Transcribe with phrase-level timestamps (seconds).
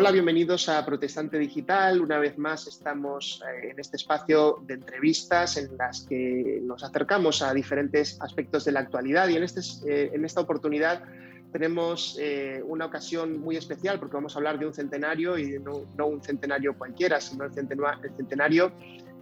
[0.00, 2.00] Hola, bienvenidos a Protestante Digital.
[2.00, 7.42] Una vez más estamos eh, en este espacio de entrevistas en las que nos acercamos
[7.42, 11.04] a diferentes aspectos de la actualidad y en, este, eh, en esta oportunidad
[11.52, 15.82] tenemos eh, una ocasión muy especial porque vamos a hablar de un centenario y no,
[15.98, 18.72] no un centenario cualquiera, sino el centenario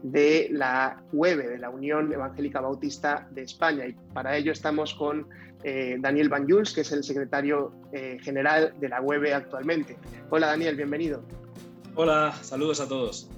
[0.05, 3.85] de la UEB, de la Unión Evangélica Bautista de España.
[3.85, 5.27] Y para ello estamos con
[5.65, 9.97] eh, Daniel Van Jules, que es el secretario eh, general de la UEB actualmente.
[10.31, 11.23] Hola Daniel, bienvenido.
[11.95, 13.29] Hola, saludos a todos.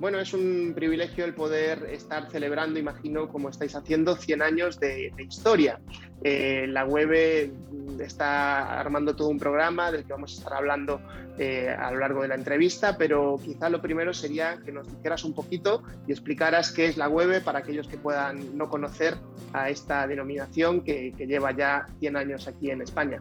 [0.00, 5.12] Bueno, es un privilegio el poder estar celebrando, imagino, como estáis haciendo, 100 años de,
[5.18, 5.78] historia.
[6.24, 7.52] Eh, la web
[8.00, 11.02] está armando todo un programa del que vamos a estar hablando
[11.36, 15.22] eh, a lo largo de la entrevista, pero quizá lo primero sería que nos dijeras
[15.22, 19.18] un poquito y explicaras qué es la web para aquellos que puedan no conocer
[19.52, 23.20] a esta denominación que, que lleva ya 100 años aquí en España.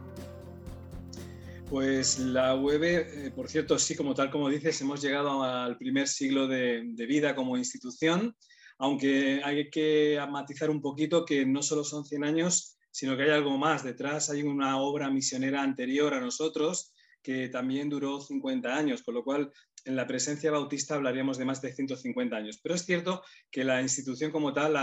[1.69, 6.07] Pues la web, eh, por cierto, sí, como tal como dices, hemos llegado al primer
[6.07, 8.35] siglo de, vida como institución,
[8.79, 13.29] aunque hay que matizar un poquito que no solo son 100 años, sino que hay
[13.29, 13.83] algo más.
[13.83, 19.23] Detrás hay una obra misionera anterior a nosotros que también duró 50 años, con lo
[19.23, 19.51] cual
[19.85, 22.59] en la presencia bautista hablaríamos de más de 150 años.
[22.63, 24.73] Pero es cierto que la institución como tal,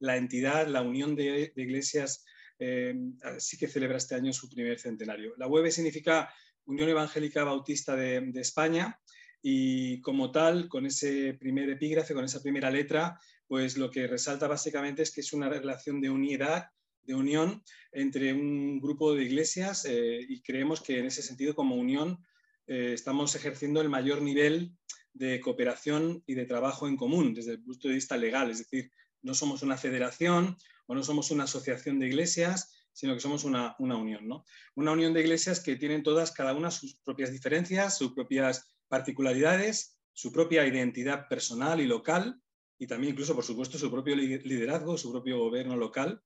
[0.00, 2.24] la, entidad, la unión de iglesias
[2.58, 2.94] eh,
[3.38, 5.34] sí que celebra este año su primer centenario.
[5.36, 6.32] La UEB significa
[6.66, 8.98] Unión Evangélica Bautista de, España
[9.42, 14.48] y como tal, con ese primer epígrafe, con esa primera letra, pues lo que resalta
[14.48, 16.68] básicamente es que es una relación de unidad,
[17.02, 21.76] de unión entre un grupo de iglesias eh, y creemos que en ese sentido como
[21.76, 22.18] unión
[22.66, 24.72] eh, estamos ejerciendo el mayor nivel
[25.12, 28.90] de cooperación y de trabajo en común desde el punto de vista legal, es decir,
[29.20, 30.56] no somos una federación
[30.88, 34.44] no somos una asociación de iglesias, sino que somos una, unión, ¿no?
[34.74, 39.98] Una unión de iglesias que tienen todas, cada una, sus propias diferencias, sus propias particularidades,
[40.12, 42.40] su propia identidad personal y local,
[42.78, 46.22] y también incluso, por supuesto, su propio liderazgo, su propio gobierno local.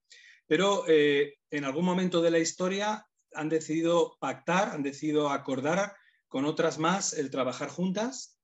[0.47, 5.94] Pero eh, en algún momento de la historia han decidido pactar, han decidido acordar
[6.27, 8.38] con otras más el trabajar juntas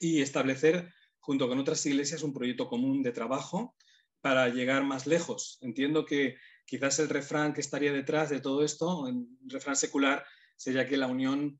[0.00, 3.76] y establecer junto con otras iglesias un proyecto común de trabajo
[4.20, 5.58] para llegar más lejos.
[5.60, 10.24] Entiendo que quizás el refrán que estaría detrás de todo esto, el refrán secular,
[10.56, 11.58] sería que la unión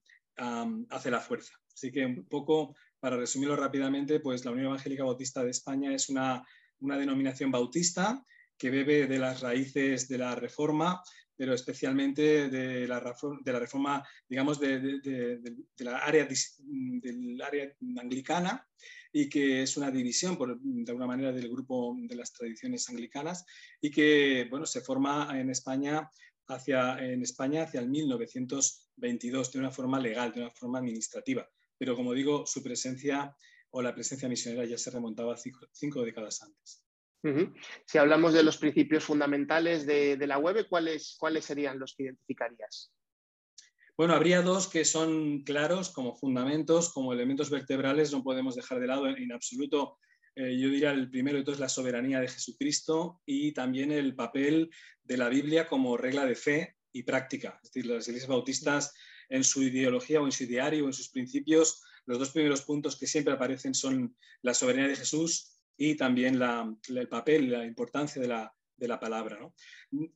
[0.88, 1.53] hace la fuerza.
[1.72, 6.09] Así que un poco, para resumirlo rápidamente, pues la Unión Evangélica Bautista de España es
[6.09, 6.44] una,
[6.78, 8.25] denominación bautista
[8.56, 11.03] que bebe de las raíces de la Reforma,
[11.40, 15.40] pero especialmente de la, de la reforma, digamos, de,
[15.78, 18.68] la área, del área anglicana,
[19.10, 23.46] y que es una división, por, de alguna manera, del grupo de las tradiciones anglicanas
[23.80, 26.10] y que bueno, se forma en España,
[26.46, 31.48] hacia, en España hacia el 1922 de una forma legal, de una forma administrativa.
[31.78, 33.34] Pero como digo, su presencia
[33.70, 35.38] o la presencia misionera ya se remontaba
[35.72, 36.84] cinco, décadas antes.
[37.84, 42.92] Si hablamos de los principios fundamentales de, la web, ¿cuáles, ¿cuáles serían los que identificarías?
[43.97, 48.86] Bueno, habría dos que son claros como fundamentos, como elementos vertebrales, no podemos dejar de
[48.86, 49.98] lado en, absoluto.
[50.34, 54.70] Eh, yo diría el primero de todos la soberanía de Jesucristo y también el papel
[55.04, 57.60] de la Biblia como regla de fe y práctica.
[57.62, 58.94] Es decir, las iglesias bautistas
[59.28, 62.97] en su ideología o en su diario o en sus principios, los dos primeros puntos
[62.97, 66.38] que siempre aparecen son la soberanía de Jesús y también
[66.88, 69.50] el papel, la importancia de la, de la palabra.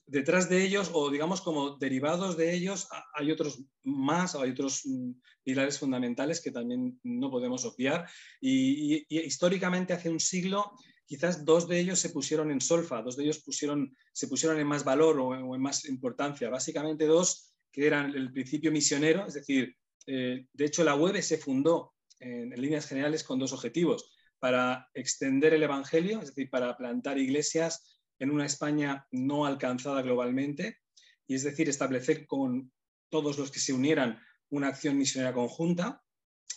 [0.05, 5.13] Detrás de ellos, o digamos como derivados de ellos, hay otros más, hay otros mm,
[5.43, 8.07] pilares fundamentales que también no podemos obviar.
[8.43, 10.73] Y, históricamente, hace un siglo,
[11.07, 14.67] quizás dos de ellos se pusieron en solfa, dos de ellos pusieron, se pusieron en
[14.67, 16.51] más valor o, en más importancia.
[16.51, 19.75] Básicamente dos que eran el principio misionero, es decir,
[20.07, 24.14] eh, de hecho la web se fundó en líneas generales con dos objetivos
[24.45, 30.81] para extender el Evangelio, es decir, para plantar iglesias en una España no alcanzada globalmente,
[31.27, 32.71] y es decir, establecer con
[33.09, 34.21] todos los que se unieran
[34.51, 36.03] una acción misionera conjunta.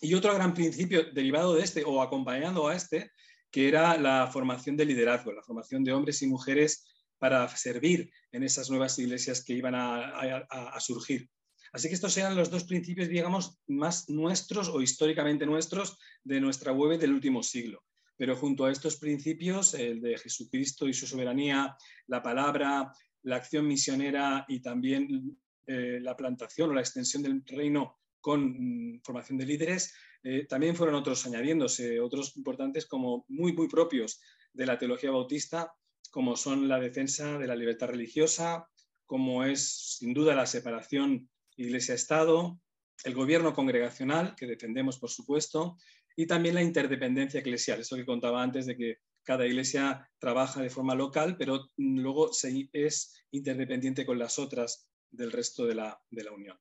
[0.01, 3.09] Y otro gran principio derivado de este o acompañando a este,
[3.49, 6.83] que era la formación de liderazgo, la formación de hombres y mujeres
[7.17, 11.29] para servir en esas nuevas iglesias que iban a, surgir.
[11.73, 16.71] Así que estos eran los dos principios, digamos, más nuestros o históricamente nuestros de nuestra
[16.71, 17.83] web del último siglo.
[18.15, 21.75] Pero junto a estos principios, el de Jesucristo y su soberanía,
[22.07, 22.91] la palabra,
[23.23, 29.01] la acción misionera y también eh, la plantación o la extensión del reino con mm,
[29.03, 29.93] formación de líderes,
[30.23, 34.19] eh, también fueron otros añadiéndose, otros importantes como muy, muy propios
[34.53, 35.71] de la teología bautista,
[36.09, 38.67] como son la defensa de la libertad religiosa,
[39.05, 42.59] como es sin duda la separación iglesia-estado,
[43.03, 45.77] el gobierno congregacional, que defendemos, por supuesto,
[46.15, 50.69] y también la interdependencia eclesial, eso que contaba antes de que cada iglesia trabaja de
[50.69, 52.31] forma local, pero luego
[52.71, 55.99] es interdependiente con las otras del resto de la,
[56.33, 56.57] Unión.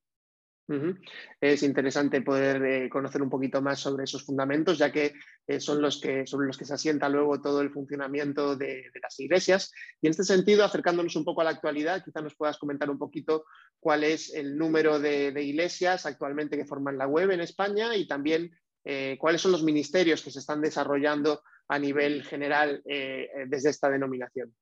[1.41, 5.13] Es interesante poder eh, conocer un poquito más sobre esos fundamentos, ya que
[5.47, 9.19] eh, son los que, sobre los que se asienta luego todo el funcionamiento de, las
[9.21, 9.73] iglesias.
[10.01, 12.99] Y en este sentido, acercándonos un poco a la actualidad, quizá nos puedas comentar un
[12.99, 13.45] poquito
[13.79, 18.51] cuál es el número de, iglesias actualmente que forman la web en España y también
[18.85, 24.55] eh, cuáles son los ministerios que se están desarrollando a nivel general desde esta denominación.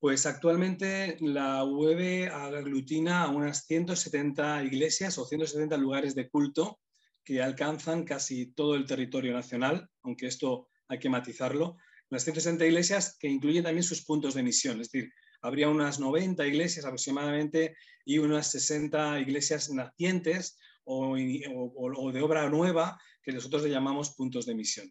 [0.00, 6.80] Pues actualmente la web aglutina a unas 170 iglesias o 170 lugares de culto
[7.22, 11.76] que alcanzan casi todo el territorio nacional, aunque esto hay que matizarlo.
[12.08, 15.12] Las 160 iglesias que incluyen también sus puntos de misión, es decir,
[15.42, 17.76] habría unas 90 iglesias aproximadamente
[18.06, 24.46] y unas 60 iglesias nacientes o, o de obra nueva que nosotros le llamamos puntos
[24.46, 24.90] de misión.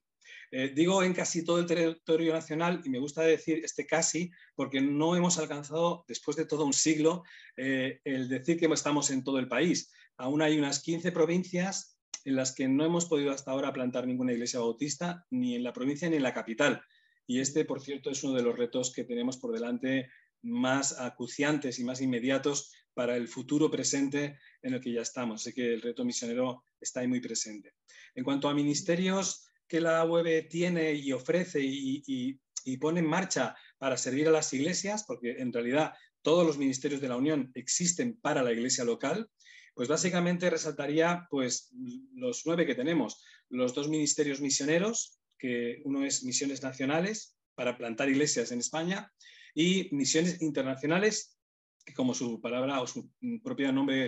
[0.51, 4.81] Eh, digo en casi todo el territorio nacional y me gusta decir este casi porque
[4.81, 7.23] no hemos alcanzado, después de todo un siglo,
[7.55, 9.91] eh, el decir que estamos en todo el país.
[10.17, 14.33] Aún hay unas 15 provincias en las que no hemos podido hasta ahora plantar ninguna
[14.33, 16.81] iglesia bautista, ni en la provincia ni en la capital.
[17.25, 20.09] Y este, por cierto, es uno de los retos que tenemos por delante
[20.41, 25.41] más acuciantes y más inmediatos para el futuro presente en el que ya estamos.
[25.41, 27.73] Así que el reto misionero está ahí muy presente.
[28.15, 32.39] En cuanto a ministerios, que la web tiene y ofrece y,
[32.79, 37.07] pone en marcha para servir a las iglesias, porque en realidad todos los ministerios de
[37.07, 39.27] la Unión existen para la iglesia local,
[39.73, 41.71] pues básicamente resaltaría pues,
[42.13, 43.23] los nueve que tenemos.
[43.49, 49.11] Los dos ministerios misioneros, que uno es misiones nacionales para plantar iglesias en España
[49.55, 51.39] y misiones internacionales
[51.85, 53.09] que como su palabra o su
[53.43, 54.07] propio nombre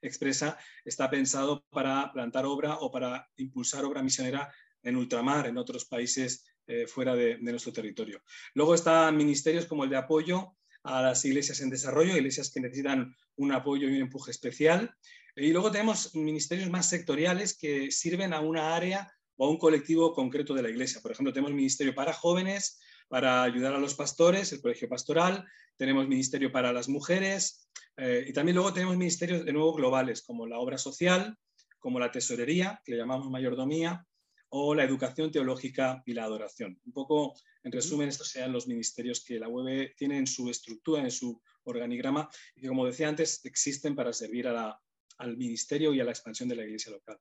[0.00, 4.50] expresa, está pensado para plantar obra o para impulsar obra misionera
[4.82, 8.22] en ultramar, en otros países eh, fuera de, nuestro territorio.
[8.54, 13.14] Luego están ministerios como el de apoyo a las iglesias en desarrollo, iglesias que necesitan
[13.36, 14.94] un apoyo y un empuje especial.
[15.34, 20.12] Y luego tenemos ministerios más sectoriales que sirven a una área o a un colectivo
[20.12, 21.00] concreto de la iglesia.
[21.00, 25.46] Por ejemplo, tenemos ministerio para jóvenes, para ayudar a los pastores, el colegio pastoral,
[25.76, 30.46] tenemos ministerio para las mujeres eh, y también luego tenemos ministerios de nuevo globales como
[30.46, 31.36] la obra social,
[31.78, 34.04] como la tesorería, que le llamamos mayordomía,
[34.50, 36.80] o la educación teológica y la adoración.
[36.84, 41.02] Un poco, en resumen, estos sean los ministerios que la web tiene en su estructura,
[41.02, 46.04] en su organigrama, y que, como decía antes, existen para servir al ministerio y a
[46.04, 47.18] la expansión de la iglesia local.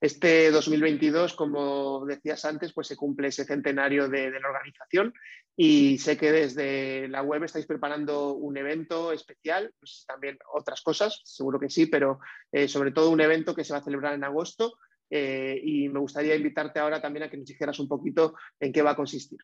[0.00, 5.14] Este 2022, como decías antes, pues se cumple ese centenario de, la organización
[5.56, 11.20] y sé que desde la web estáis preparando un evento especial, pues también otras cosas,
[11.24, 12.18] seguro que sí, pero
[12.50, 14.74] eh, sobre todo un evento que se va a celebrar en agosto
[15.10, 18.82] eh, y me gustaría invitarte ahora también a que nos dijeras un poquito en qué
[18.82, 19.38] va a consistir.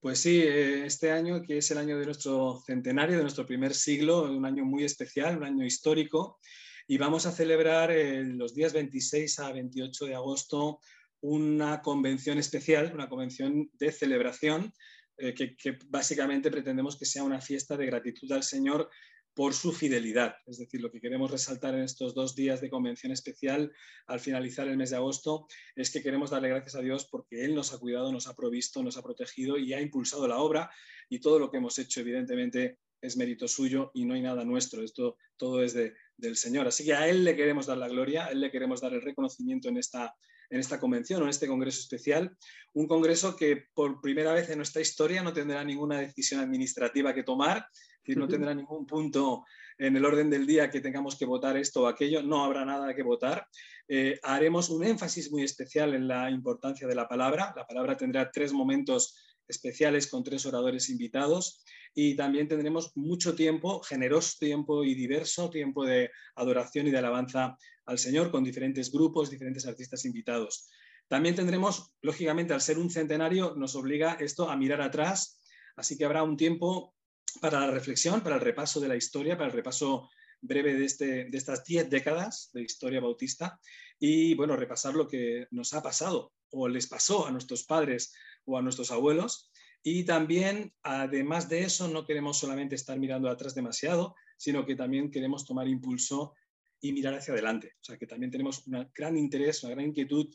[0.00, 3.74] Pues sí, eh, este año, que es el año de nuestro centenario, de nuestro primer
[3.74, 6.38] siglo, un año muy especial, un año histórico,
[6.86, 10.80] y vamos a celebrar los días 26 a 28 de agosto
[11.24, 14.74] una convención especial, una convención de celebración,
[15.16, 18.90] eh, que, básicamente pretendemos que sea una fiesta de gratitud al Señor
[19.34, 20.36] por su fidelidad.
[20.46, 23.72] Es decir, lo que queremos resaltar en estos dos días de convención especial
[24.06, 27.54] al finalizar el mes de agosto es que queremos darle gracias a Dios porque Él
[27.54, 30.70] nos ha cuidado, nos ha provisto, nos ha protegido y ha impulsado la obra
[31.08, 34.82] y todo lo que hemos hecho evidentemente es mérito suyo y no hay nada nuestro.
[34.82, 36.66] Esto todo es del Señor.
[36.66, 39.02] Así que a Él le queremos dar la gloria, a Él le queremos dar el
[39.02, 40.14] reconocimiento en esta,
[40.50, 42.36] en esta convención o en este congreso especial.
[42.72, 47.22] Un congreso que por primera vez en nuestra historia no tendrá ninguna decisión administrativa que
[47.22, 47.66] tomar,
[48.02, 49.44] decir, no tendrá ningún punto
[49.78, 52.94] en el orden del día que tengamos que votar esto o aquello, no habrá nada
[52.94, 53.46] que votar.
[53.88, 57.52] Eh, haremos un énfasis muy especial en la importancia de la palabra.
[57.56, 61.64] La palabra tendrá tres momentos especiales con tres oradores invitados.
[61.94, 67.56] Y también tendremos mucho tiempo, generoso tiempo y diverso tiempo de adoración y de alabanza
[67.86, 70.68] al Señor con diferentes grupos, diferentes artistas invitados.
[71.08, 75.40] También tendremos, lógicamente, al ser un centenario, nos obliga esto a mirar atrás,
[75.76, 76.94] así que habrá un tiempo
[77.40, 80.08] para la reflexión, para el repaso de la historia, para el repaso
[80.40, 83.58] breve de, este, de estas diez décadas de historia bautista.
[83.98, 88.12] Y, bueno, repasar lo que nos ha pasado o les pasó a nuestros padres
[88.44, 89.50] o a nuestros abuelos.
[89.82, 95.10] Y también, además de eso, no queremos solamente estar mirando atrás demasiado, sino que también
[95.10, 96.34] queremos tomar impulso
[96.80, 97.72] y mirar hacia adelante.
[97.80, 100.32] O sea, que también tenemos un gran interés, una gran inquietud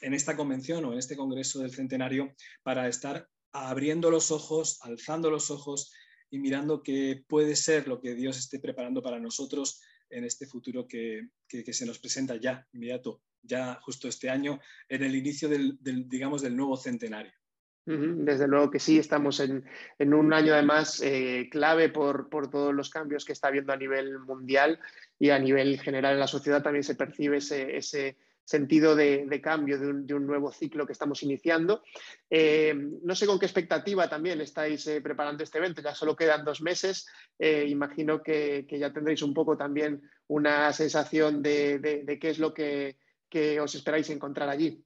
[0.00, 5.30] en esta convención o en este Congreso del Centenario para estar abriendo los ojos, alzando
[5.30, 5.92] los ojos
[6.30, 9.80] y mirando qué puede ser lo que Dios esté preparando para nosotros
[10.10, 15.14] en este futuro que, se nos presenta ya, inmediato, ya justo este año, en el
[15.14, 17.32] inicio del, digamos, del nuevo centenario.
[17.86, 19.64] Desde luego que sí, estamos en,
[19.98, 24.80] un año además eh, clave por, todos los cambios que está habiendo a nivel mundial
[25.18, 30.14] y a nivel general en la sociedad también se percibe ese, sentido de, cambio, de
[30.14, 31.82] un, nuevo ciclo que estamos iniciando.
[32.30, 36.44] Eh, no sé con qué expectativa también estáis eh, preparando este evento, ya solo quedan
[36.44, 37.06] dos meses,
[37.38, 42.96] imagino que, ya tendréis un poco también una sensación de, qué es lo que
[43.60, 44.82] os esperáis encontrar allí.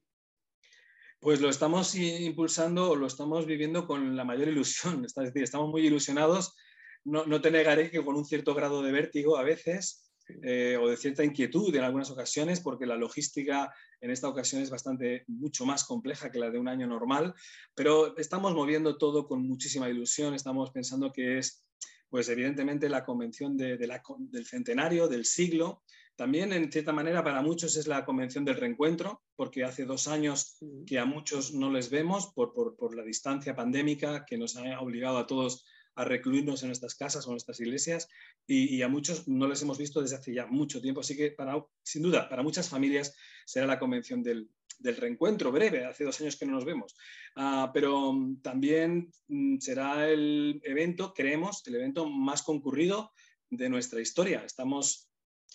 [1.21, 5.03] Pues lo estamos impulsando, lo estamos viviendo con la mayor ilusión.
[5.05, 6.55] Es decir, estamos muy ilusionados.
[7.03, 10.11] No, te negaré que con un cierto grado de vértigo a veces
[10.43, 14.69] eh, o de cierta inquietud en algunas ocasiones, porque la logística en esta ocasión es
[14.69, 17.33] bastante mucho más compleja que la de un año normal,
[17.75, 20.33] pero estamos moviendo todo con muchísima ilusión.
[20.35, 21.65] Estamos pensando que es,
[22.09, 25.83] pues evidentemente, la convención del centenario, del siglo,
[26.19, 30.57] también, en cierta manera, para muchos es la convención del reencuentro, porque hace dos años
[30.85, 35.27] que a muchos no les vemos por, la distancia pandémica que nos ha obligado a
[35.27, 35.63] todos
[35.95, 38.09] a recluirnos en nuestras casas o en nuestras iglesias
[38.45, 40.99] y, a muchos no les hemos visto desde hace ya mucho tiempo.
[40.99, 44.49] Así que, para, sin duda, para muchas familias será la convención del,
[44.81, 46.97] reencuentro breve, hace dos años que no nos vemos.
[47.37, 53.13] Ah, pero mm, también mm, será el evento, creemos, el evento más concurrido
[53.49, 54.43] de nuestra historia.
[54.45, 55.08] Estamos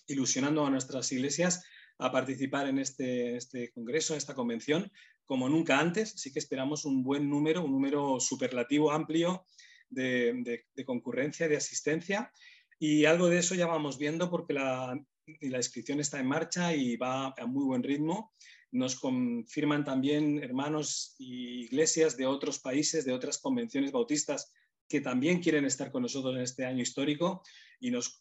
[0.07, 1.65] ilusionando a nuestras iglesias
[1.99, 4.91] a participar en este, este, congreso, en esta convención,
[5.25, 6.13] como nunca antes.
[6.17, 9.45] Sí que esperamos un buen número, un número superlativo, amplio
[9.89, 12.33] de, concurrencia, de asistencia.
[12.79, 14.99] Y algo de eso ya vamos viendo porque la,
[15.41, 18.33] la inscripción está en marcha y va a muy buen ritmo.
[18.73, 24.53] Nos confirman también hermanos y iglesias de otros países, de otras convenciones bautistas
[24.89, 27.43] que también quieren estar con nosotros en este año histórico
[27.81, 28.21] y nos,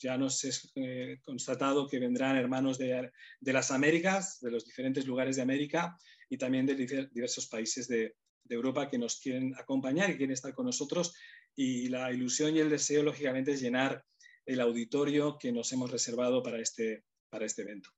[0.00, 3.10] ya nos es eh, constatado que vendrán hermanos de,
[3.40, 5.96] las Américas, de los diferentes lugares de América
[6.28, 8.14] y también de diversos países de,
[8.48, 11.16] Europa que nos quieren acompañar y quieren estar con nosotros.
[11.56, 14.04] Y la ilusión y el deseo, lógicamente, es llenar
[14.44, 17.90] el auditorio que nos hemos reservado para este, para este evento.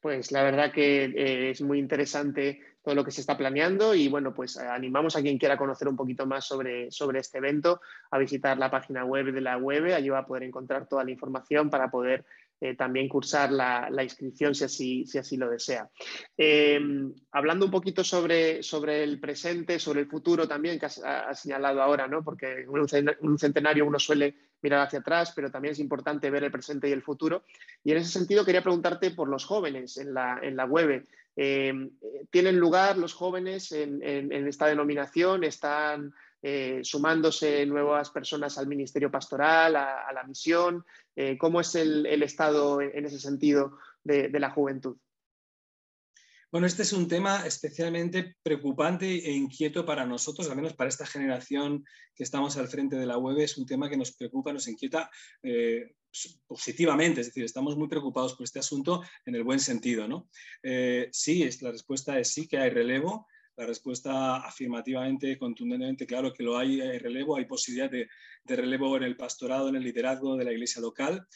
[0.00, 4.06] Pues la verdad que eh, es muy interesante todo lo que se está planeando y
[4.06, 7.80] bueno, pues eh, animamos a quien quiera conocer un poquito más sobre, sobre este evento
[8.12, 11.10] a visitar la página web de la web, allí va a poder encontrar toda la
[11.10, 12.24] información para poder
[12.60, 15.90] eh, también cursar la, inscripción si así, si así lo desea.
[16.38, 16.78] Eh,
[17.32, 21.02] hablando un poquito sobre, sobre el presente, sobre el futuro también, que has,
[21.40, 22.22] señalado ahora, ¿no?
[22.22, 26.52] porque en un centenario uno suele mirar hacia atrás, pero también es importante ver el
[26.52, 27.42] presente y el futuro.
[27.82, 31.04] Y en ese sentido quería preguntarte por los jóvenes en la, en la web.
[31.36, 31.90] Eh,
[32.30, 34.02] ¿Tienen lugar los jóvenes en,
[34.48, 35.44] esta denominación?
[35.44, 36.12] ¿Están
[36.42, 40.84] eh, sumándose nuevas personas al ministerio pastoral, a, la misión?
[41.14, 44.96] Eh, ¿Cómo es el, estado en ese sentido de, la juventud?
[46.50, 51.04] Bueno, este es un tema especialmente preocupante e inquieto para nosotros, al menos para esta
[51.04, 53.36] generación que estamos al frente de la web.
[53.38, 55.10] Es un tema que nos preocupa, nos inquieta
[56.46, 60.08] positivamente, es decir, estamos muy preocupados por este asunto en el buen sentido.
[60.08, 60.28] ¿no?
[61.10, 66.58] sí, la respuesta es sí que hay relevo, la respuesta afirmativamente, contundentemente, claro que lo
[66.58, 68.08] hay, hay relevo, hay posibilidad de,
[68.44, 71.26] relevo en el pastorado, en el liderazgo de la iglesia local.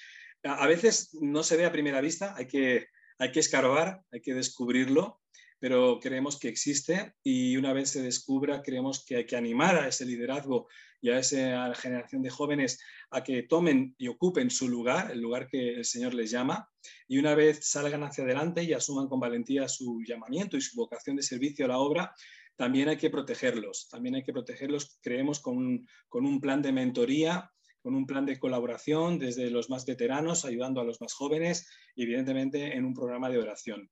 [0.42, 4.34] A, veces no se ve a primera vista, hay que, hay que escarbar, hay que
[4.34, 5.19] descubrirlo,
[5.60, 9.88] pero creemos que existe y una vez se descubra, creemos que hay que animar a
[9.88, 10.66] ese liderazgo
[11.02, 15.48] y a esa generación de jóvenes a que tomen y ocupen su lugar, el lugar
[15.48, 16.68] que el Señor les llama,
[17.06, 21.16] y una vez salgan hacia adelante y asuman con valentía su llamamiento y su vocación
[21.16, 22.14] de servicio a la obra,
[22.56, 26.72] también hay que protegerlos, también hay que protegerlos, creemos, con un, con un plan de
[26.72, 27.50] mentoría,
[27.82, 32.02] con un plan de colaboración desde los más veteranos, ayudando a los más jóvenes y
[32.02, 33.90] evidentemente en un programa de oración.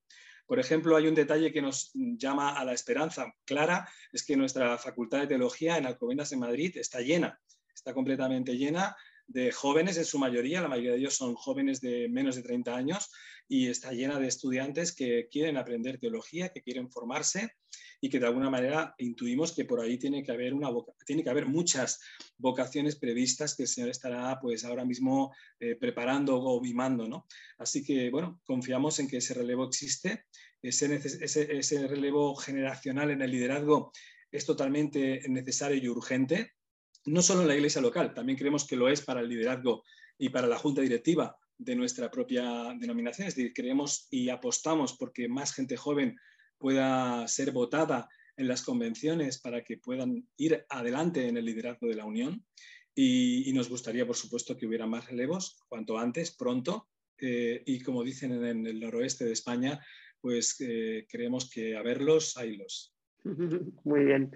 [0.48, 4.78] Por ejemplo, hay un detalle que nos llama a la esperanza clara, es que nuestra
[4.78, 7.38] Facultad de Teología en Alcobendas en Madrid está llena,
[7.74, 8.96] está completamente llena
[9.28, 12.74] de jóvenes en su mayoría, la mayoría de ellos son jóvenes de menos de 30
[12.74, 13.10] años
[13.46, 17.50] y está llena de estudiantes que quieren aprender teología, que quieren formarse
[18.00, 20.70] y que de alguna manera intuimos que por ahí tiene que haber, una
[21.04, 22.00] tiene que haber muchas
[22.38, 27.06] vocaciones previstas que el Señor estará pues ahora mismo eh, preparando o mimando.
[27.06, 27.26] ¿no?
[27.58, 30.24] Así que bueno, confiamos en que ese relevo existe,
[30.62, 33.92] ese, ese, ese relevo generacional en el liderazgo
[34.30, 36.52] es totalmente necesario y urgente,
[37.08, 39.84] no solo en la iglesia local, también creemos que lo es para el liderazgo
[40.18, 43.28] y para la junta directiva de nuestra propia denominación.
[43.28, 46.16] Es decir, creemos y apostamos porque más gente joven
[46.58, 51.96] pueda ser votada en las convenciones para que puedan ir adelante en el liderazgo de
[51.96, 52.44] la Unión.
[52.94, 56.88] y, nos gustaría, por supuesto, que hubiera más relevos cuanto antes, pronto.
[57.20, 59.84] Eh, y como dicen en, el noroeste de España,
[60.20, 62.94] pues eh, creemos que a verlos, haylos.
[63.84, 64.32] Muy bien.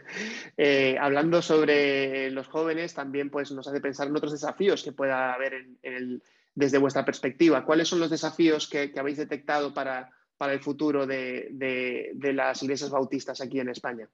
[0.56, 5.32] Eh, hablando sobre los jóvenes, también pues, nos hace pensar en otros desafíos que pueda
[5.32, 5.66] haber
[6.54, 7.64] desde vuestra perspectiva.
[7.64, 10.10] ¿Cuáles son los desafíos que, habéis detectado para,
[10.40, 14.08] el futuro de, las iglesias bautistas aquí en España?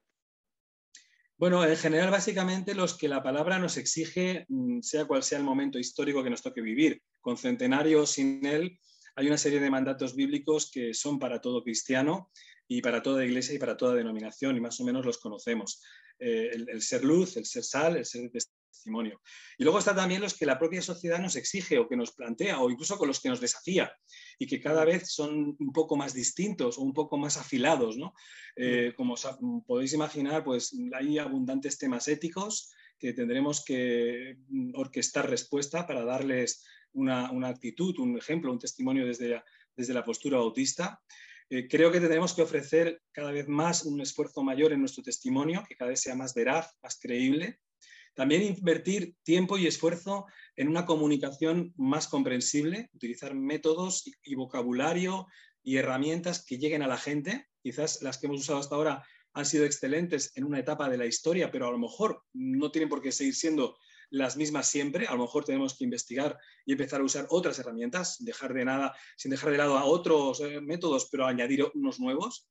[1.37, 5.44] Bueno, en general, básicamente los que la palabra nos exige, mm, sea cual sea el
[5.44, 8.76] momento histórico que nos toque vivir, con centenario o sin él,
[9.18, 12.30] hay una serie de mandatos bíblicos que son para todo cristiano
[12.68, 15.82] y para toda iglesia y para toda denominación, y más o menos los conocemos.
[16.20, 19.20] Eh, el, ser luz, el ser sal, el ser testimonio.
[19.58, 22.60] Y luego está también los que la propia sociedad nos exige o que nos plantea,
[22.60, 23.92] o incluso con los que nos desafía,
[24.38, 27.96] y que cada vez son un poco más distintos o un poco más afilados.
[27.96, 28.14] ¿no?
[28.54, 29.16] Eh, como
[29.66, 36.64] podéis imaginar, pues hay abundantes temas éticos que tendremos que mm, orquestar respuesta para darles
[36.92, 39.42] una, actitud, un ejemplo, un testimonio desde,
[39.76, 41.00] desde la postura autista.
[41.50, 45.64] Eh, creo que tendremos que ofrecer cada vez más un esfuerzo mayor en nuestro testimonio,
[45.66, 47.61] que cada vez sea más veraz, más creíble.
[48.14, 50.26] También invertir tiempo y esfuerzo
[50.57, 55.26] en una comunicación más comprensible, utilizar métodos y vocabulario
[55.62, 57.47] y herramientas que lleguen a la gente.
[57.62, 59.04] Quizás las que hemos usado hasta ahora
[59.35, 62.88] han sido excelentes en una etapa de la historia, pero a lo mejor no tienen
[62.88, 63.76] por qué seguir siendo
[64.10, 65.06] las mismas siempre.
[65.06, 68.96] A lo mejor tenemos que investigar y empezar a usar otras herramientas, dejar de nada,
[69.16, 72.48] sin dejar de lado a otros eh, métodos, pero añadir unos nuevos.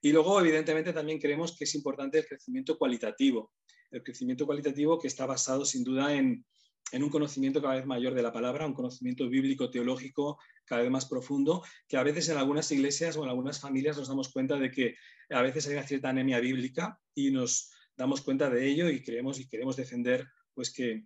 [0.00, 3.52] Y luego, evidentemente, también creemos que es importante el crecimiento cualitativo.
[3.90, 6.44] El crecimiento cualitativo que está basado sin duda en,
[6.92, 10.90] en un conocimiento cada vez mayor de la palabra, un conocimiento bíblico, teológico cada vez
[10.90, 14.56] más profundo, que a veces en algunas iglesias o en algunas familias nos damos cuenta
[14.56, 14.96] de que
[15.30, 19.40] a veces hay una cierta anemia bíblica y nos damos cuenta de ello y creemos
[19.40, 21.04] y queremos defender pues que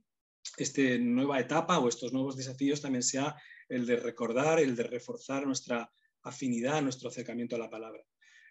[0.57, 3.37] esta nueva etapa o estos nuevos desafíos también sea
[3.69, 5.91] el de recordar, el de reforzar nuestra
[6.23, 8.03] afinidad, nuestro acercamiento a la palabra.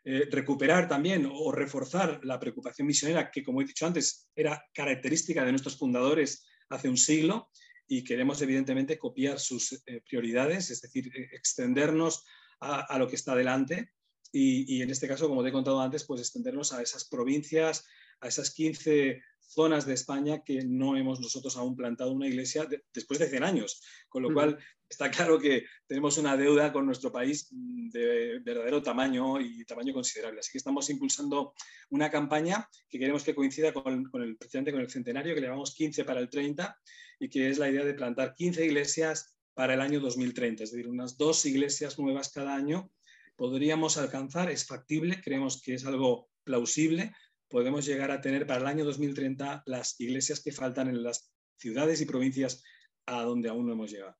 [0.03, 5.43] Eh, recuperar también o reforzar la preocupación misionera que, como he dicho antes, era característica
[5.43, 7.49] de nuestros fundadores hace un siglo
[7.87, 12.25] y queremos evidentemente copiar sus eh, prioridades, es decir, eh, extendernos
[12.61, 13.91] a, lo que está delante
[14.33, 17.85] y, y, en este caso, como te he contado antes, pues extendernos a esas provincias,
[18.21, 23.19] a esas 15 zonas de España que no hemos nosotros aún plantado una iglesia después
[23.19, 23.81] de 100 años.
[24.07, 29.39] Con lo cual, está claro que tenemos una deuda con nuestro país de verdadero tamaño
[29.39, 30.39] y tamaño considerable.
[30.39, 31.53] Así que estamos impulsando
[31.89, 35.73] una campaña que queremos que coincida con, el, precisamente con el centenario, que le llamamos
[35.73, 36.77] 15 para el 30,
[37.19, 40.87] y que es la idea de plantar 15 iglesias para el año 2030, es decir,
[40.87, 42.89] unas dos iglesias nuevas cada año
[43.35, 47.13] podríamos alcanzar, es factible, creemos que es algo plausible,
[47.49, 51.99] podemos llegar a tener para el año 2030 las iglesias que faltan en las ciudades
[52.01, 52.63] y provincias
[53.05, 54.15] a donde aún no hemos llegado.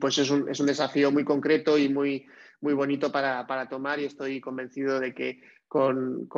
[0.00, 2.26] Pues es un, desafío muy concreto y muy,
[2.60, 6.28] muy bonito para, tomar y estoy convencido de que con,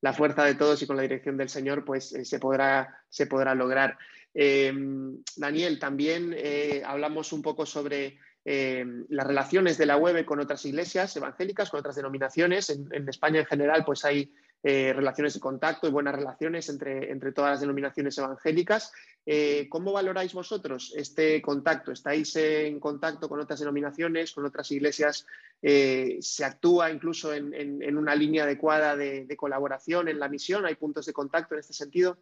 [0.00, 3.26] la fuerza de todos y con la dirección del Señor pues eh, se, podrá, se
[3.26, 3.98] podrá lograr.
[4.34, 10.38] Em, Daniel, también eh, hablamos un poco sobre em, las relaciones de la web con
[10.38, 12.70] otras iglesias evangélicas, con otras denominaciones.
[12.70, 14.32] En, en España en general pues hay
[14.64, 18.92] eh, relaciones de contacto y buenas relaciones entre, entre todas las denominaciones evangélicas.
[19.24, 21.92] Eh, ¿Cómo valoráis vosotros este contacto?
[21.92, 25.26] ¿Estáis en contacto con otras denominaciones, con otras iglesias?
[25.62, 30.66] Eh, ¿Se actúa incluso en, una línea adecuada de, colaboración en la misión?
[30.66, 32.18] ¿Hay puntos de contacto en este sentido?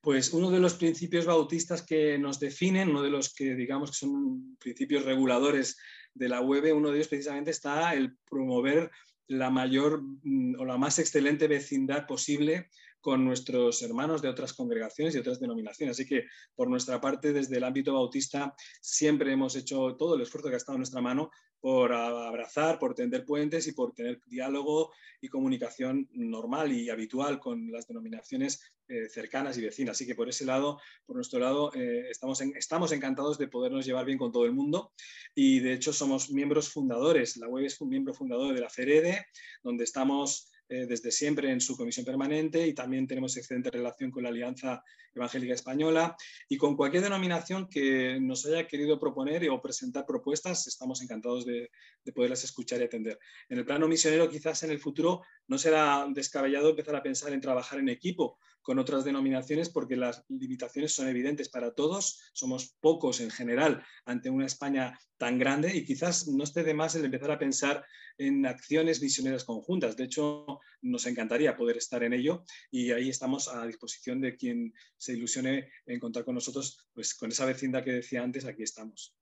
[0.00, 3.96] Pues uno de los principios bautistas que nos definen, uno de los que digamos que
[3.96, 5.76] son principios reguladores
[6.14, 8.90] de la web, uno de ellos precisamente está el promover
[9.28, 12.68] la mayor mm, o la más excelente vecindad posible
[13.00, 15.96] con nuestros hermanos de otras congregaciones y otras denominaciones.
[15.96, 20.48] Así que por nuestra parte, desde el ámbito bautista, siempre hemos hecho todo el esfuerzo
[20.48, 21.30] que ha estado en nuestra mano
[21.60, 27.72] por abrazar, por tender puentes y por tener diálogo y comunicación normal y habitual con
[27.72, 29.96] las denominaciones eh, cercanas y vecinas.
[29.96, 34.06] Así que por ese lado, por nuestro lado, eh, estamos, estamos encantados de podernos llevar
[34.06, 34.92] bien con todo el mundo
[35.34, 37.36] y de hecho somos miembros fundadores.
[37.36, 39.26] La web es un miembro fundador de la FEREDE,
[39.62, 44.22] donde estamos eh, desde siempre en su comisión permanente y también tenemos excelente relación con
[44.22, 44.82] la Alianza
[45.14, 46.16] Evangélica Española
[46.48, 51.70] y con cualquier denominación que nos haya querido proponer o presentar propuestas, estamos encantados de,
[52.04, 53.18] de poderlas escuchar y atender.
[53.48, 57.40] En el plano misionero, quizás en el futuro no será descabellado empezar a pensar en
[57.40, 63.18] trabajar en equipo con otras denominaciones porque las limitaciones son evidentes para todos, somos pocos
[63.22, 67.30] en general ante una España tan grande y quizás no esté de más el empezar
[67.30, 67.82] a pensar
[68.18, 69.96] en acciones misioneras conjuntas.
[69.96, 74.74] De hecho, nos encantaría poder estar en ello y ahí estamos a disposición de quien
[74.98, 79.16] se ilusione en contar con nosotros, pues con esa vecindad que decía antes, aquí estamos.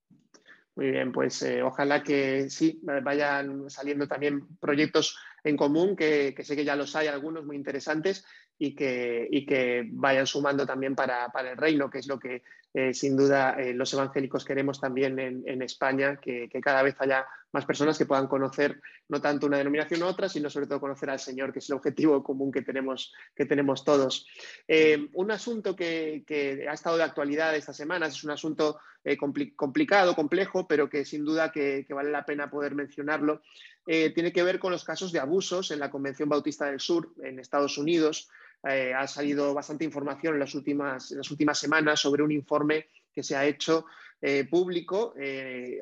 [0.75, 6.57] Muy bien, pues eh, ojalá que sí, vayan saliendo también proyectos en común, que, sé
[6.57, 8.25] que ya los hay algunos muy interesantes
[8.59, 12.43] y que, que vayan sumando también para, para, el reino, que es lo que
[12.75, 17.65] eh, sin duda eh, los evangélicos queremos también en, España, que, cada vez haya más
[17.65, 21.21] personas que puedan conocer no tanto una denominación u otra, sino sobre todo conocer al
[21.21, 24.27] Señor, que es el objetivo común que tenemos, que tenemos todos.
[24.67, 28.81] Eh, un asunto que, ha estado de actualidad estas semanas es un asunto
[29.19, 33.43] complicado, complejo, pero que sin duda que, vale la pena poder mencionarlo.
[33.85, 37.39] tiene que ver con los casos de abusos en la Convención Bautista del Sur en
[37.39, 38.29] Estados Unidos.
[38.69, 43.23] Eh, ha salido bastante información en las, últimas, las últimas semanas sobre un informe que
[43.23, 43.87] se ha hecho
[44.21, 45.79] eh, público, eh,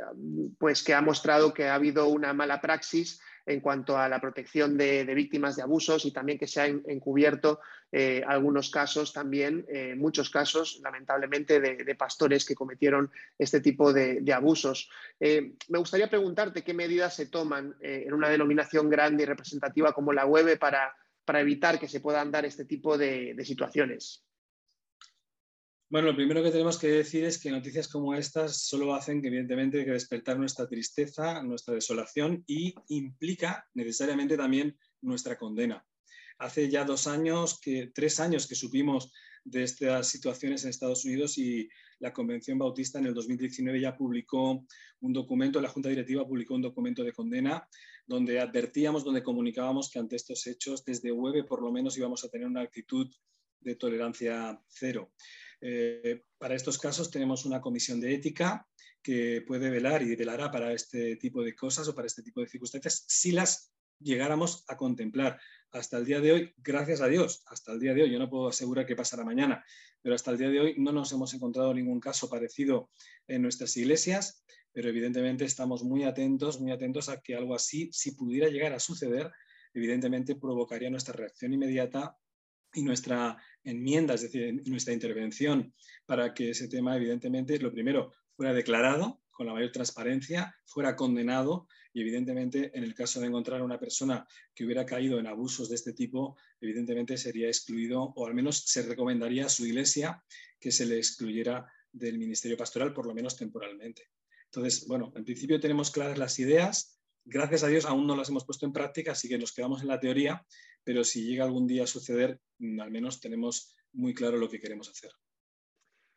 [0.59, 4.77] pues que ha mostrado que ha habido una mala praxis en cuanto a la protección
[4.77, 7.61] de, víctimas de abusos y también que se han encubierto
[8.27, 9.65] algunos casos también,
[9.97, 14.91] muchos casos, lamentablemente, de, pastores que cometieron este tipo de, abusos.
[15.21, 20.27] me gustaría preguntarte qué medidas se toman en una denominación grande y representativa como la
[20.59, 20.93] para
[21.25, 24.25] para evitar que se puedan dar este tipo de, situaciones?
[25.91, 29.29] Bueno, lo primero que tenemos que decir es que noticias como estas solo hacen que,
[29.29, 35.87] evidentemente, que despertar nuestra tristeza, nuestra desolación y implica necesariamente también nuestra condena.
[36.39, 39.13] Hace ya dos años, que, tres años que supimos
[39.45, 41.69] de estas situaciones en Estados Unidos y
[41.99, 44.67] la Convención Bautista en el 2019 ya publicó
[45.01, 47.69] un documento, la Junta Directiva publicó un documento de condena
[48.07, 52.29] donde advertíamos, donde comunicábamos que ante estos hechos desde UEB por lo menos íbamos a
[52.31, 53.07] tener una actitud
[53.61, 55.13] de tolerancia cero.
[55.67, 58.69] Eh, para estos casos tenemos una comisión de ética
[59.03, 62.49] que puede velar y velará para este tipo de cosas o para este tipo de
[62.49, 65.41] circunstancias si las llegáramos a contemplar.
[65.71, 68.29] Hasta el día de hoy, gracias a Dios, hasta el día de hoy, yo no
[68.29, 69.65] puedo asegurar que pasará mañana,
[70.03, 72.91] pero hasta el día de hoy no nos hemos encontrado ningún caso parecido
[73.27, 78.11] en nuestras iglesias, pero evidentemente estamos muy atentos, muy atentos a que algo así, si
[78.11, 79.33] pudiera llegar a suceder,
[79.73, 82.19] evidentemente provocaría nuestra reacción inmediata
[82.75, 85.75] y nuestra enmienda, es decir, nuestra intervención
[86.07, 91.67] para que ese tema, evidentemente, lo primero, fuera declarado con la mayor transparencia, fuera condenado
[91.93, 95.69] y evidentemente en el caso de encontrar a una persona que hubiera caído en abusos
[95.69, 100.23] de este tipo, evidentemente sería excluido o al menos se recomendaría a su iglesia
[100.61, 104.11] que se le excluyera del ministerio pastoral, por lo menos temporalmente.
[104.47, 108.45] Entonces, bueno, en principio tenemos claras las ideas, gracias a Dios aún no las hemos
[108.45, 110.45] puesto en práctica, así que nos quedamos en la teoría,
[110.85, 112.41] pero si llega algún día a suceder,
[112.81, 115.11] al menos tenemos muy claro lo que queremos hacer.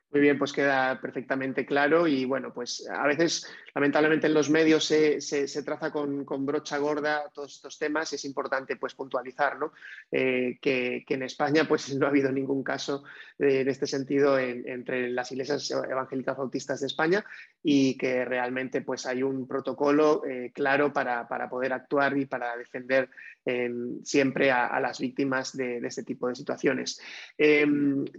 [0.09, 4.85] Muy bien, pues queda perfectamente claro y bueno, pues a veces lamentablemente en los medios
[4.85, 9.73] se, traza con, brocha gorda todos estos temas y es importante pues puntualizar ¿no?
[10.09, 13.03] Eh, que, en España pues no ha habido ningún caso
[13.37, 17.23] en este sentido entre las iglesias evangélicas bautistas de España
[17.61, 23.09] y que realmente pues hay un protocolo eh, claro para, poder actuar y para defender
[23.45, 26.99] em, siempre a, las víctimas de, de, este tipo de situaciones.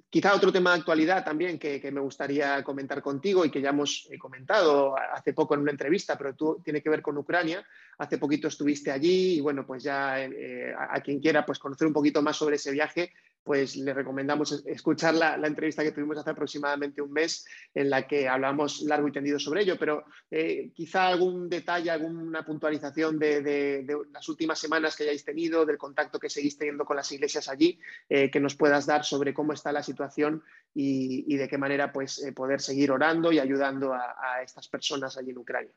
[0.08, 3.70] Quizá otro tema de actualidad también que que, me gustaría comentar contigo y que ya
[3.70, 7.64] hemos eh, comentado hace poco en una entrevista, pero tú tiene que ver con Ucrania.
[7.98, 11.92] Hace poquito estuviste allí y bueno, pues ya eh, a, quien quiera pues conocer un
[11.92, 17.00] poquito más sobre ese viaje, pues le recomendamos escuchar la, entrevista que tuvimos hace aproximadamente
[17.00, 21.48] un mes en la que hablamos largo y tendido sobre ello, pero eh, quizá algún
[21.48, 26.84] detalle, alguna puntualización de, las últimas semanas que hayáis tenido, del contacto que seguís teniendo
[26.84, 30.42] con las iglesias allí, eh, que nos puedas dar sobre cómo está la situación
[30.74, 35.30] y, de qué manera pues, eh, poder seguir orando y ayudando a estas personas allí
[35.30, 35.72] en Ucrania.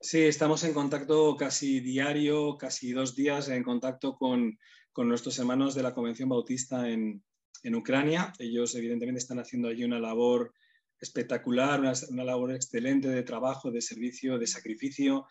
[0.00, 4.56] Sí, estamos en contacto casi diario, casi dos días en contacto con,
[4.98, 7.22] con nuestros hermanos de la Convención Bautista en,
[7.62, 8.32] en, Ucrania.
[8.40, 10.52] Ellos evidentemente están haciendo allí una labor
[11.00, 15.28] espectacular, una, labor excelente de trabajo, de servicio, de sacrificio.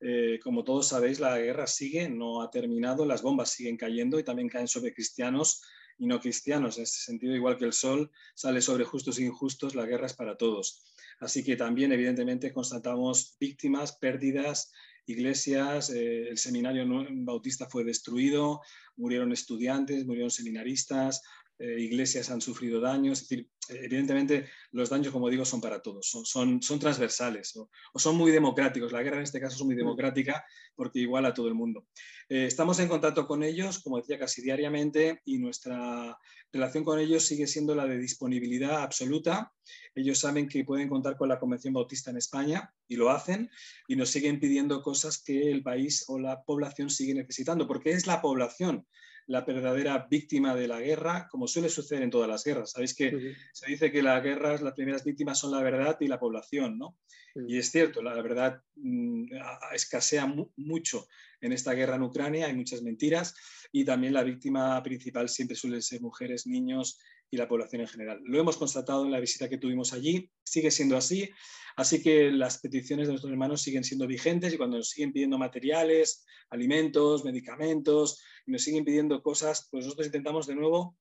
[0.00, 4.24] Eh, como todos sabéis, la guerra sigue, no ha terminado, las bombas siguen cayendo y
[4.24, 5.62] también caen sobre cristianos
[5.96, 6.78] y no cristianos.
[6.78, 10.14] En ese sentido, igual que el sol sale sobre justos e injustos, la guerra es
[10.14, 10.92] para todos.
[11.20, 14.72] Así que también, evidentemente, constatamos víctimas, pérdidas,
[15.06, 16.84] iglesias, eh, el seminario
[17.24, 18.60] bautista fue destruido,
[18.96, 21.22] murieron estudiantes, murieron seminaristas,
[21.58, 23.22] eh, iglesias han sufrido daños.
[23.22, 28.16] Es decir, evidentemente los daños, como digo, son para todos, son, son, transversales o, son
[28.16, 28.92] muy democráticos.
[28.92, 29.78] La guerra en este caso es muy mm.
[29.78, 31.86] democrática porque iguala a todo el mundo.
[32.28, 36.18] Eh, estamos en contacto con ellos, como decía, casi diariamente y nuestra
[36.52, 39.52] relación con ellos sigue siendo la de disponibilidad absoluta.
[39.94, 43.50] Ellos saben que pueden contar con la Convención Bautista en España y lo hacen
[43.88, 48.06] y nos siguen pidiendo cosas que el país o la población sigue necesitando, porque es
[48.06, 48.86] la población
[49.26, 52.72] la verdadera víctima de la guerra, como suele suceder en todas las guerras.
[52.72, 56.20] Sabéis que se dice que las guerras, las primeras víctimas son la verdad y la
[56.20, 56.98] población, ¿no?
[57.34, 59.26] Y es cierto, la verdad mm,
[59.72, 61.08] escasea mucho
[61.40, 63.34] en esta guerra en Ucrania, hay muchas mentiras
[63.72, 67.00] y también la víctima principal siempre suelen ser mujeres, niños
[67.34, 68.20] y la población en general.
[68.22, 71.28] Lo hemos constatado en la visita que tuvimos allí, sigue siendo así,
[71.76, 75.36] así que las peticiones de nuestros hermanos siguen siendo vigentes y cuando nos siguen pidiendo
[75.36, 80.96] materiales, alimentos, medicamentos, nos siguen pidiendo cosas, pues nosotros intentamos de nuevo,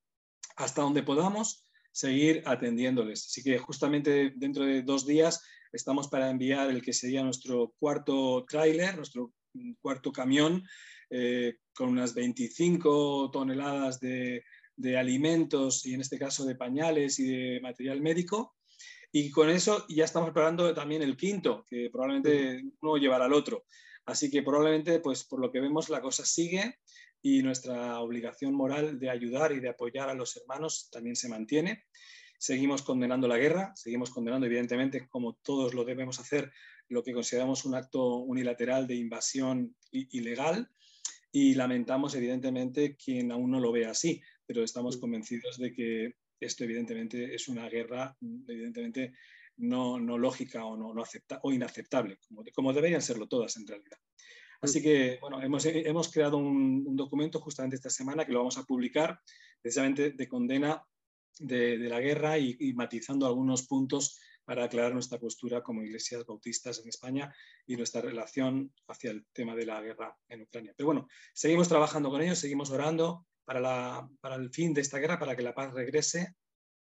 [0.56, 3.28] hasta donde podamos, seguir atendiéndoles.
[3.28, 8.43] Así que justamente dentro de dos días estamos para enviar el que sería nuestro cuarto
[8.50, 9.32] tráiler, nuestro
[9.82, 10.63] cuarto camión,
[11.12, 14.43] eh, con unas 25 toneladas de,
[14.75, 18.55] de, alimentos y en este caso de pañales y de material médico.
[19.12, 23.65] Y con eso ya estamos preparando también el quinto, que probablemente uno llevará al otro.
[24.05, 26.79] Así que probablemente, pues por lo que vemos, la cosa sigue
[27.21, 31.86] y nuestra obligación moral de ayudar y de apoyar a los hermanos también se mantiene.
[32.38, 36.51] Seguimos condenando la guerra, seguimos condenando, evidentemente, como todos lo debemos hacer,
[36.89, 40.69] lo que consideramos un acto unilateral de invasión ilegal
[41.31, 46.63] y lamentamos, evidentemente, quien aún no lo ve así, pero estamos convencidos de que esto,
[46.63, 48.15] evidentemente, es una guerra,
[48.47, 49.13] evidentemente,
[49.58, 53.67] no, no lógica o, no, no acepta, o inaceptable, como, como deberían serlo todas en
[53.67, 53.97] realidad.
[54.63, 58.63] Así que, bueno, hemos, hemos creado un, documento justamente esta semana que lo vamos a
[58.63, 59.19] publicar,
[59.62, 60.82] precisamente de condena
[61.38, 66.88] de, la guerra y, matizando algunos puntos para aclarar nuestra postura como iglesias bautistas en
[66.88, 67.34] España
[67.65, 70.73] y nuestra relación hacia el tema de la guerra en Ucrania.
[70.77, 74.99] Pero bueno, seguimos trabajando con ellos, seguimos orando para, la, para el fin de esta
[74.99, 76.36] guerra, para que la paz regrese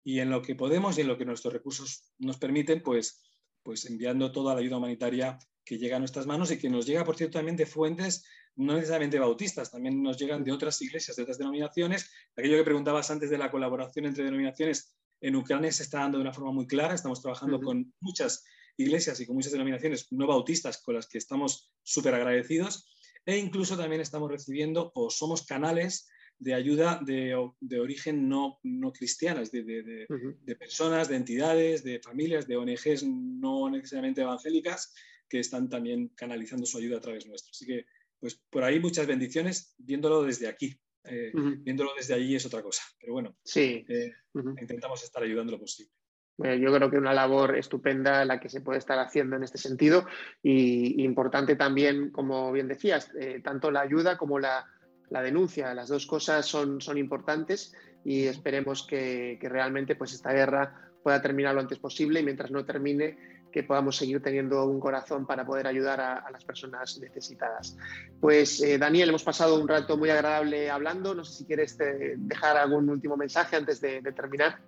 [0.04, 3.22] y en lo que podemos y en lo que nuestros recursos nos permiten, pues,
[3.64, 7.06] pues enviando toda la ayuda humanitaria que llega a nuestras manos y que nos llega,
[7.06, 11.24] por cierto, también de fuentes no necesariamente bautistas, también nos llegan de otras iglesias, de
[11.24, 12.12] otras denominaciones.
[12.36, 16.24] Aquello que preguntabas antes de la colaboración entre denominaciones, en Ucrania se está dando de
[16.24, 18.44] una forma muy clara, estamos trabajando con muchas
[18.78, 22.90] iglesias y con muchas denominaciones no bautistas con las que estamos súper agradecidos
[23.26, 26.10] e incluso también estamos recibiendo o somos canales
[26.42, 32.58] de ayuda de, origen no, no cristianas, de, de, personas, de entidades, de familias, de
[32.58, 34.92] ONGs no necesariamente evangélicas,
[35.30, 37.52] que están también canalizando su ayuda a través nuestro.
[37.52, 37.86] Así que,
[38.20, 40.76] pues por ahí muchas bendiciones viéndolo desde aquí.
[41.04, 43.86] Eh, viéndolo desde allí es otra cosa, pero bueno, sí.
[43.88, 44.12] Eh,
[44.60, 45.92] intentamos estar ayudando lo posible.
[46.38, 50.08] yo creo que una labor estupenda la que se puede estar haciendo en este sentido
[50.42, 54.66] y, importante también, como bien decías, eh, tanto la ayuda como la,
[55.12, 60.34] la, denuncia, las dos cosas son, son importantes y esperemos que, que realmente pues, esta
[60.34, 63.18] guerra pueda terminar lo antes posible y mientras no termine
[63.52, 67.78] que podamos seguir teniendo un corazón para poder ayudar a, las personas necesitadas.
[68.20, 71.14] Pues eh, Daniel, hemos pasado un rato muy agradable hablando.
[71.14, 74.60] No sé si quieres eh, dejar algún último mensaje antes de, terminar.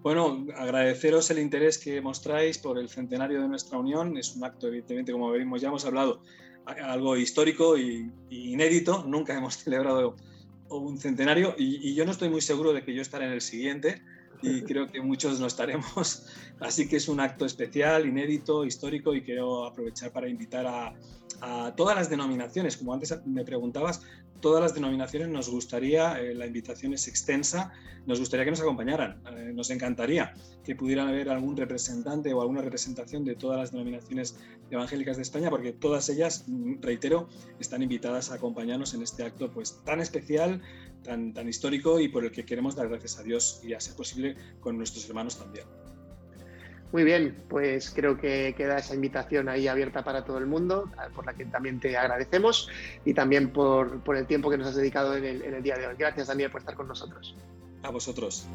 [0.00, 4.16] Bueno, agradeceros el interés que mostráis por el centenario de nuestra unión.
[4.16, 6.22] Es un acto, evidentemente, como venimos, ya hemos hablado,
[6.66, 9.04] algo histórico e inédito.
[9.06, 10.16] Nunca hemos celebrado
[10.68, 13.42] un centenario y, y, yo no estoy muy seguro de que yo estaré en el
[13.42, 14.00] siguiente
[14.42, 16.26] y creo que muchos no estaremos.
[16.60, 20.94] Así que es un acto especial, inédito, histórico y quiero aprovechar para invitar a,
[21.76, 22.76] todas las denominaciones.
[22.76, 24.02] Como antes me preguntabas,
[24.40, 27.72] todas las denominaciones nos gustaría, eh, la invitación es extensa,
[28.06, 29.20] nos gustaría que nos acompañaran.
[29.36, 34.36] Eh, nos encantaría que pudieran haber algún representante o alguna representación de todas las denominaciones
[34.70, 37.28] evangélicas de España, porque todas ellas, mm, reitero,
[37.58, 40.60] están invitadas a acompañarnos en este acto pues, tan especial,
[41.02, 43.94] tan, tan histórico y por el que queremos dar gracias a Dios y a ser
[43.94, 45.66] posible con nuestros hermanos también.
[46.92, 51.24] Muy bien, pues creo que queda esa invitación ahí abierta para todo el mundo, por
[51.24, 52.68] la que también te agradecemos
[53.06, 55.86] y también por, el tiempo que nos has dedicado en el, en el día de
[55.86, 55.94] hoy.
[55.98, 57.34] Gracias, Daniel, por estar con nosotros.
[57.82, 58.46] A vosotros.